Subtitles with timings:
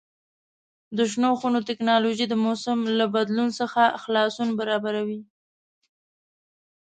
[0.97, 5.21] د شنو خونو تکنالوژي د موسم له بدلون څخه خلاصون برابروي.